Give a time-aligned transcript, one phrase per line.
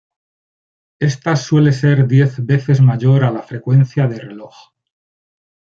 [1.09, 4.55] Ésta suele ser diez veces mayor a la frecuencia de reloj.